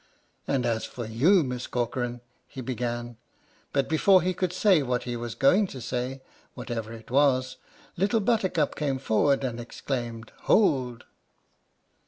"And 0.47 0.65
as 0.65 0.83
for 0.83 1.05
you, 1.05 1.43
Miss 1.43 1.67
Corcoran 1.67 2.21
—"he 2.55 2.59
began, 2.61 3.17
but 3.71 3.87
before 3.87 4.23
he 4.23 4.33
could 4.33 4.51
say 4.51 4.81
what 4.81 5.03
he 5.03 5.15
was 5.15 5.35
going 5.35 5.67
to 5.67 5.79
say 5.79 6.23
(whatever 6.55 6.91
it 6.91 7.11
was) 7.11 7.57
Little 7.97 8.19
Buttercup 8.19 8.73
came 8.73 8.97
forward, 8.97 9.43
and 9.43 9.59
exclaimed" 9.59 10.31
Hold 10.49 11.05